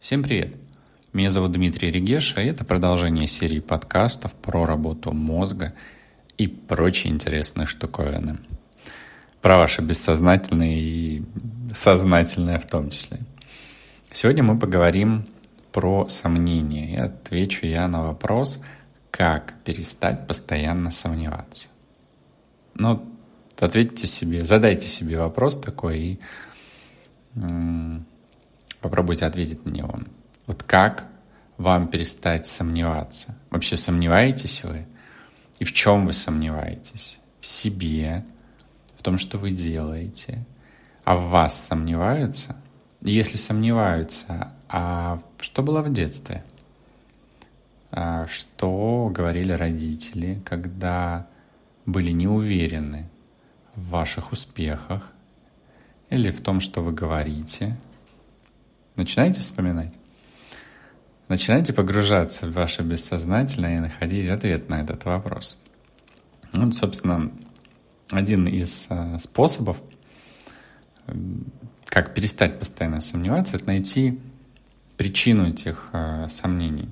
[0.00, 0.54] Всем привет!
[1.12, 5.74] Меня зовут Дмитрий Регеша, и это продолжение серии подкастов про работу мозга
[6.38, 8.38] и прочие интересные штуковины.
[9.42, 11.22] Про ваше бессознательное и
[11.74, 13.18] сознательное в том числе.
[14.10, 15.26] Сегодня мы поговорим
[15.70, 18.58] про сомнения, и отвечу я на вопрос,
[19.10, 21.68] как перестать постоянно сомневаться.
[22.72, 23.06] Ну,
[23.58, 26.20] ответьте себе, задайте себе вопрос такой и
[28.80, 30.00] Попробуйте ответить на него.
[30.46, 31.06] Вот как
[31.58, 33.36] вам перестать сомневаться?
[33.50, 34.86] Вообще сомневаетесь вы?
[35.58, 37.18] И в чем вы сомневаетесь?
[37.40, 38.24] В себе,
[38.96, 40.44] в том, что вы делаете.
[41.04, 42.56] А в вас сомневаются?
[43.02, 46.44] Если сомневаются, а что было в детстве?
[47.90, 51.26] А что говорили родители, когда
[51.84, 53.08] были не уверены
[53.74, 55.10] в ваших успехах
[56.08, 57.76] или в том, что вы говорите–
[59.00, 59.94] Начинайте вспоминать.
[61.28, 65.58] Начинайте погружаться в ваше бессознательное и находить ответ на этот вопрос.
[66.52, 67.32] Вот, собственно,
[68.10, 69.78] один из э, способов,
[71.86, 74.20] как перестать постоянно сомневаться, это найти
[74.98, 76.90] причину этих э, сомнений.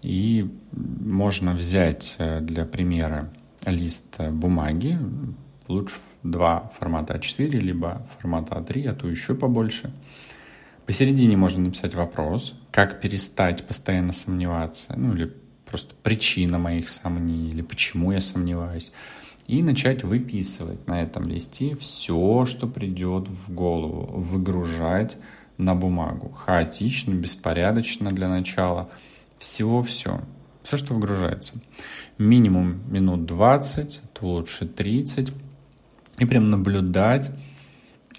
[0.00, 3.30] И можно взять э, для примера
[3.66, 4.98] лист бумаги,
[5.68, 9.92] лучше два формата А4, либо формата А3, а то еще побольше–
[10.86, 15.32] Посередине можно написать вопрос, как перестать постоянно сомневаться, ну или
[15.64, 18.92] просто причина моих сомнений, или почему я сомневаюсь.
[19.46, 25.18] И начать выписывать на этом листе все, что придет в голову, выгружать
[25.58, 26.30] на бумагу.
[26.30, 28.88] Хаотично, беспорядочно для начала.
[29.38, 30.20] Всего все.
[30.62, 31.54] Все, что выгружается.
[32.16, 35.32] Минимум минут 20, то лучше 30.
[36.18, 37.30] И прям наблюдать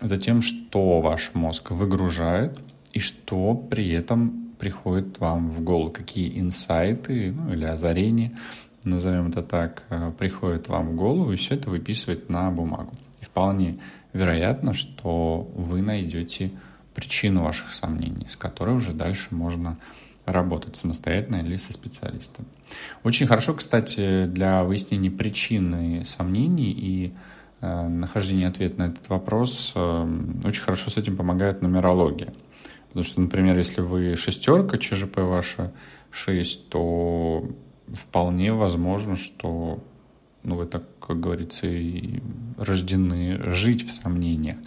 [0.02, 2.60] за тем, что ваш мозг выгружает
[2.94, 8.34] и что при этом приходит вам в голову, какие инсайты ну, или озарения,
[8.84, 12.94] назовем это так, э, приходят вам в голову, и все это выписывать на бумагу.
[13.22, 13.80] И вполне
[14.14, 16.52] вероятно, что вы найдете
[16.94, 19.78] причину ваших сомнений, с которой уже дальше можно
[20.25, 22.46] работать самостоятельно или со специалистом.
[23.03, 27.14] Очень хорошо, кстати, для выяснения причины сомнений и
[27.88, 32.34] нахождение ответа на этот вопрос, э, очень хорошо с этим помогает нумерология.
[32.88, 35.74] Потому что, например, если вы шестерка, ЧЖП ваша
[36.12, 37.46] 6, то
[37.94, 39.84] вполне возможно, что
[40.44, 42.22] ну, вы так, как говорится, и
[42.58, 44.58] рождены жить в сомнениях,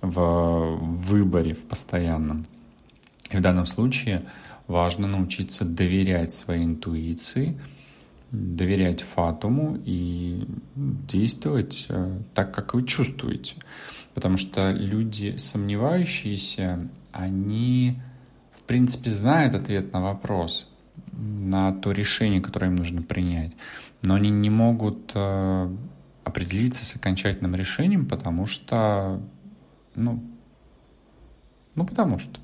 [0.00, 2.46] в выборе, в постоянном.
[3.30, 4.22] И в данном случае
[4.68, 7.60] важно научиться доверять своей интуиции–
[8.30, 13.54] доверять фатуму и действовать э, так, как вы чувствуете.
[14.14, 18.00] Потому что люди сомневающиеся, они,
[18.52, 20.72] в принципе, знают ответ на вопрос,
[21.12, 23.52] на то решение, которое им нужно принять,
[24.02, 25.76] но они не могут э,
[26.24, 29.20] определиться с окончательным решением, потому что,
[29.94, 30.22] ну,
[31.74, 32.40] ну потому что.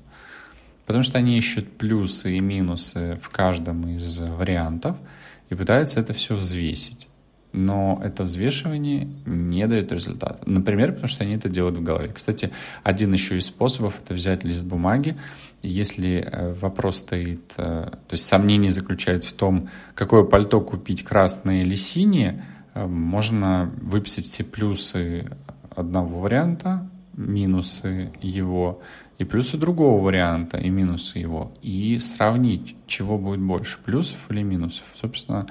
[0.85, 4.97] Потому что они ищут плюсы и минусы в каждом из вариантов–
[5.49, 7.07] и пытаются это все взвесить.
[7.51, 10.41] Но это взвешивание не дает результата.
[10.47, 12.11] Например, потому что они это делают в голове.
[12.11, 12.49] Кстати,
[12.81, 15.15] один еще из способов— это взять лист бумаги.
[15.61, 17.53] Если э, вопрос стоит...
[17.57, 22.43] Э, то есть сомнение заключается в том, какое пальто купить, красное или синее,
[22.73, 25.29] э, можно выписать все плюсы
[25.69, 28.81] одного варианта, минусы его,
[29.23, 34.85] и плюсы другого варианта, и минусы его, и сравнить, чего будет больше, плюсов или минусов.
[34.95, 35.47] Собственно,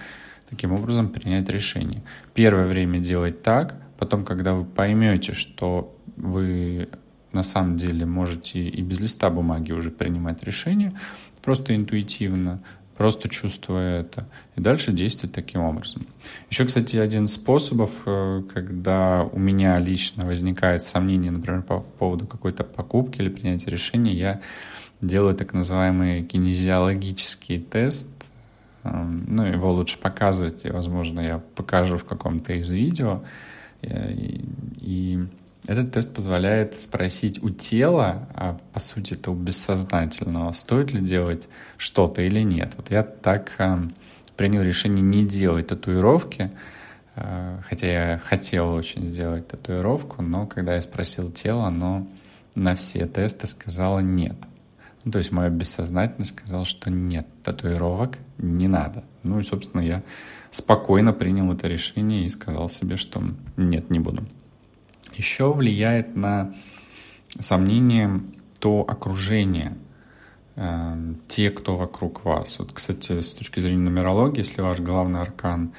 [0.49, 2.03] таким образом принять решение.
[2.35, 6.89] Первое время делать так, потом, когда вы поймете, что вы
[7.33, 10.93] на самом деле можете и без листа бумаги уже принимать решение,
[11.43, 12.63] просто интуитивно,
[12.97, 14.27] просто чувствуя это,
[14.57, 16.07] и дальше действовать таким образом.
[16.51, 22.27] Еще, кстати, один из способов, э, когда у меня лично возникает сомнение, например, по поводу
[22.27, 24.41] какой-то покупки или принятия решения, я
[25.01, 28.09] делаю так называемый кинезиологический тест.
[28.85, 33.23] Эм, ну, его лучше показывать, и, возможно, я покажу в каком-то из видео.
[33.83, 34.45] Э, и,
[34.81, 35.27] и
[35.67, 41.49] этот тест позволяет спросить у тела, а по сути это у бессознательного, стоит ли делать
[41.77, 42.75] что-то или нет.
[42.77, 43.79] Вот я так э,
[44.37, 46.51] принял решение не делать татуировки,
[47.15, 52.09] э, хотя я хотел очень сделать татуировку, но когда я спросил тело, оно
[52.57, 54.37] на все тесты сказала нет.
[55.05, 59.05] Ну, то есть мое бессознательно сказал, что нет, татуировок не надо.
[59.23, 60.03] Ну и, собственно, я
[60.51, 63.23] спокойно принял это решение и сказал себе, что
[63.57, 64.25] нет, не буду.
[65.17, 66.55] Еще влияет на
[67.41, 68.21] сомнение
[68.59, 69.77] то окружение,
[70.57, 72.59] э, те, кто вокруг вас.
[72.59, 75.73] Вот, кстати, с точки зрения нумерологии, если ваш главный аркан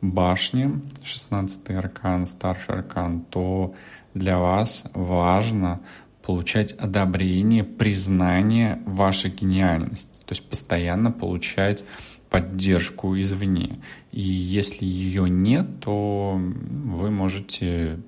[0.00, 3.74] башни, 16 аркан, старший аркан, то
[4.14, 5.80] для вас важно
[6.22, 10.20] получать одобрение, признание вашей гениальности.
[10.26, 11.84] То есть постоянно получать
[12.30, 13.80] поддержку извне.
[14.10, 18.00] И если ее нет, то вы можете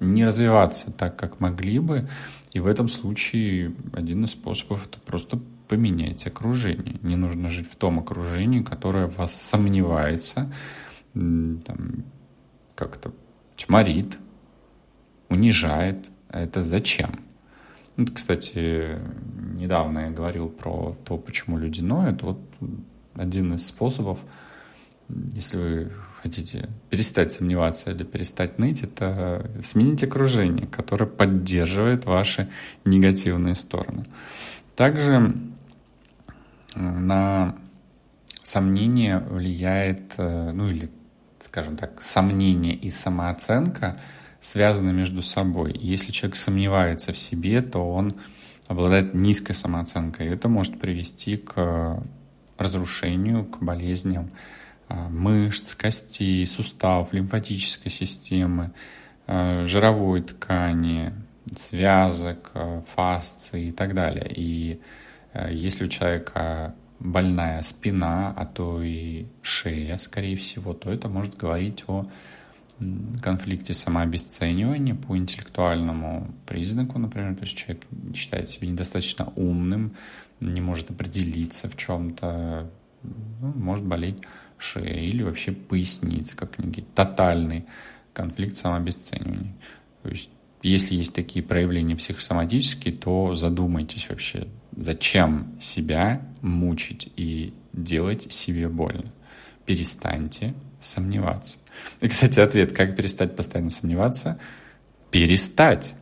[0.00, 2.08] не развиваться так, как могли бы.
[2.52, 5.38] И в этом случае один из способов это просто
[5.68, 6.98] поменять окружение.
[7.02, 10.52] Не нужно жить в том окружении, которое вас сомневается,
[11.14, 12.04] там,
[12.74, 13.12] как-то
[13.54, 14.18] чморит,
[15.28, 16.10] унижает.
[16.28, 17.20] Это зачем?
[17.96, 18.98] Это, кстати,
[19.56, 22.22] недавно я говорил про то, почему люди ноют.
[22.22, 22.40] Вот
[23.14, 24.18] один из способов,
[25.08, 25.92] если вы
[26.22, 32.50] хотите перестать сомневаться или перестать ныть, это сменить окружение, которое поддерживает ваши
[32.84, 34.04] негативные стороны.
[34.76, 35.34] Также
[36.74, 37.56] э, на
[38.42, 40.90] сомнение влияет, э, ну или,
[41.42, 43.96] скажем так, сомнение и самооценка
[44.40, 45.76] связаны между собой.
[45.78, 48.14] если человек сомневается в себе, то он
[48.68, 50.26] обладает низкой самооценкой.
[50.28, 52.02] И это может привести к
[52.56, 54.30] разрушению, к болезням
[54.90, 58.72] мышц, костей, суставов, лимфатической системы,
[59.26, 61.12] а, жировой ткани,
[61.54, 64.30] связок, а, фасции и так далее.
[64.34, 64.80] И
[65.48, 71.84] если у человека больная спина, а то и шея, скорее всего, то это может говорить
[71.86, 72.06] о
[73.22, 77.84] конфликте самообесценивания по интеллектуальному признаку, например, то есть человек
[78.14, 79.94] считает себя недостаточно умным,
[80.40, 82.70] не может определиться в чем-то,
[83.02, 84.18] ну, может болеть
[84.60, 87.64] шея или вообще поясница, как некий тотальный
[88.12, 89.54] конфликт самообесценивания.
[90.02, 90.30] То есть
[90.62, 94.46] если есть такие проявления психосоматические, то задумайтесь вообще,
[94.76, 99.10] зачем себя мучить и делать себе больно.
[99.64, 101.58] Перестаньте сомневаться.
[102.00, 104.38] И, кстати, ответ, как перестать постоянно сомневаться?
[105.10, 105.94] Перестать.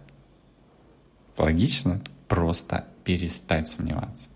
[1.37, 2.00] Логично?
[2.26, 4.28] Просто перестать сомневаться.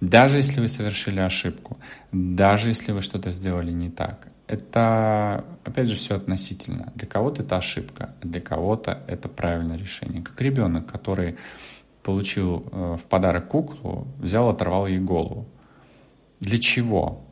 [0.00, 1.78] Даже если вы совершили ошибку,
[2.12, 6.92] даже если вы что-то сделали не так, это, опять же, все относительно.
[6.94, 10.22] Для кого-то это ошибка, для кого-то это правильное решение.
[10.22, 11.36] Как ребенок, который
[12.02, 15.46] получил э, в подарок куклу, взял, оторвал ей голову.
[16.40, 17.24] Для чего?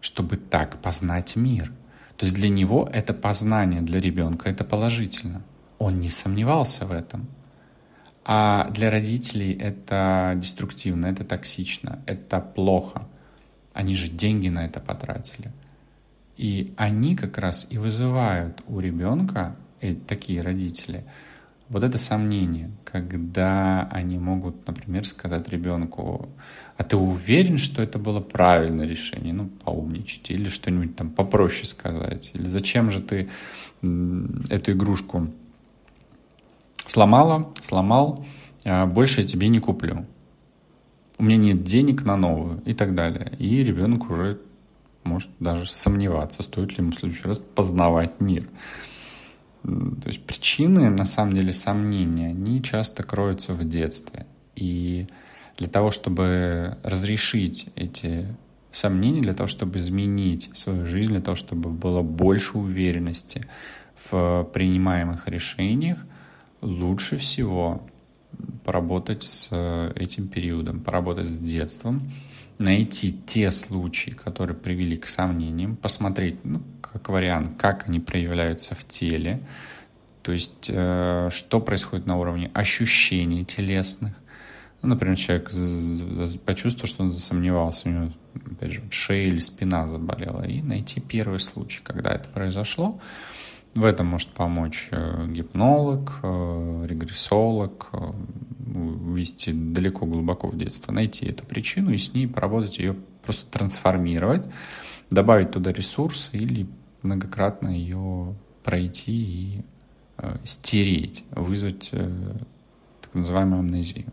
[0.00, 1.72] Чтобы так познать мир.
[2.16, 5.42] То есть для него это познание, для ребенка это положительно.
[5.78, 7.28] Он не сомневался в этом.
[8.30, 13.08] А для родителей это деструктивно, это токсично, это плохо.
[13.72, 15.50] Они же деньги на это потратили.
[16.36, 21.06] И они как раз и вызывают у ребенка, э, такие родители,
[21.70, 26.28] вот это сомнение, когда они могут, например, сказать ребенку,
[26.76, 29.32] а ты уверен, что это было правильное решение?
[29.32, 30.30] Ну, поумничать.
[30.30, 32.32] Или что-нибудь там попроще сказать.
[32.34, 33.30] Или зачем же ты
[33.80, 35.28] эту игрушку
[36.88, 38.26] сломала, сломал,
[38.64, 40.06] а больше я тебе не куплю.
[41.18, 43.32] У меня нет денег на новую и так далее.
[43.38, 44.40] И ребенок уже
[45.04, 48.48] может даже сомневаться, стоит ли ему в следующий раз познавать мир.
[49.62, 54.26] То есть причины, на самом деле, сомнения, они часто кроются в детстве.
[54.54, 55.06] И
[55.56, 58.36] для того, чтобы разрешить эти
[58.70, 63.46] сомнения, для того, чтобы изменить свою жизнь, для того, чтобы было больше уверенности
[64.10, 65.98] в принимаемых решениях,
[66.60, 67.82] лучше всего
[68.64, 69.48] поработать с
[69.94, 72.12] этим периодом, поработать с детством,
[72.58, 78.86] найти те случаи, которые привели к сомнениям, посмотреть, ну, как вариант, как они проявляются в
[78.86, 79.40] теле,
[80.22, 84.14] то есть э, что происходит на уровне ощущений телесных,
[84.82, 85.50] ну, например, человек
[86.44, 88.12] почувствовал, что он засомневался, у него,
[88.52, 93.00] опять же, шея или спина заболела, и найти первый случай, когда это произошло.
[93.74, 98.12] В этом может помочь э, гипнолог, э, регрессолог, э,
[98.74, 104.46] увести далеко глубоко в детство, найти эту причину и с ней поработать, ее просто трансформировать,
[105.10, 106.66] добавить туда ресурсы или
[107.02, 108.34] многократно ее
[108.64, 109.64] пройти и
[110.44, 114.06] стереть, вызвать так называемую амнезию.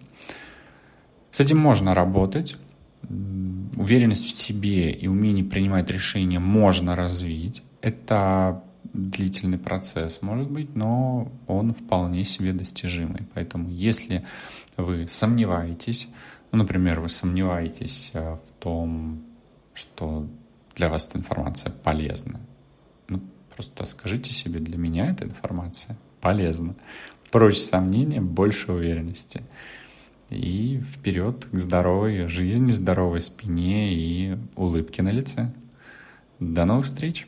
[1.32, 2.58] С этим можно работать.
[3.76, 7.64] Уверенность в себе и умение принимать решения можно развить.
[7.82, 13.24] Это длительный процесс, может быть, но он вполне себе достижимый.
[13.34, 14.25] Поэтому если
[14.77, 16.10] вы сомневаетесь,
[16.51, 19.24] ну, например, вы сомневаетесь э, в том,
[19.74, 20.27] что
[20.75, 22.39] для вас эта информация полезна,
[23.08, 23.22] ну,
[23.56, 26.75] просто скажите себе, для меня эта информация полезна.
[27.32, 29.44] Прочь сомнения, больше уверенности.
[30.30, 35.51] И вперед к здоровой жизни, здоровой спине и улыбке на лице.
[36.39, 37.27] До новых встреч!